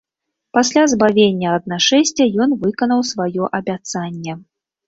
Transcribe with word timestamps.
Пасля 0.57 0.85
збавення 0.93 1.51
ад 1.57 1.69
нашэсця 1.73 2.23
ён 2.47 2.57
выканаў 2.65 3.07
сваё 3.13 3.43
абяцанне. 3.59 4.33